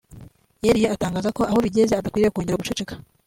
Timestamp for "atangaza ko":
0.95-1.41